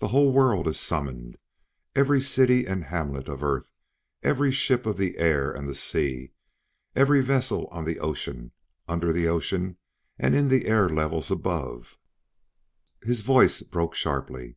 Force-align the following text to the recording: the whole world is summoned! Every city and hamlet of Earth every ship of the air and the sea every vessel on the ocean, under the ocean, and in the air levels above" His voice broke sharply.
the 0.00 0.08
whole 0.08 0.32
world 0.32 0.66
is 0.66 0.76
summoned! 0.80 1.36
Every 1.94 2.20
city 2.20 2.66
and 2.66 2.82
hamlet 2.86 3.28
of 3.28 3.44
Earth 3.44 3.70
every 4.20 4.50
ship 4.50 4.86
of 4.86 4.96
the 4.96 5.16
air 5.18 5.52
and 5.52 5.68
the 5.68 5.74
sea 5.76 6.32
every 6.96 7.20
vessel 7.20 7.68
on 7.68 7.84
the 7.84 8.00
ocean, 8.00 8.50
under 8.88 9.12
the 9.12 9.28
ocean, 9.28 9.76
and 10.18 10.34
in 10.34 10.48
the 10.48 10.66
air 10.66 10.88
levels 10.88 11.30
above" 11.30 11.96
His 13.04 13.20
voice 13.20 13.62
broke 13.62 13.94
sharply. 13.94 14.56